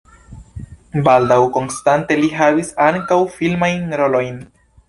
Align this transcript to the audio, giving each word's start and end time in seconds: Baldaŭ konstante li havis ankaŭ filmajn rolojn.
Baldaŭ 1.07 1.37
konstante 1.59 2.19
li 2.21 2.31
havis 2.39 2.75
ankaŭ 2.89 3.21
filmajn 3.37 3.99
rolojn. 4.03 4.43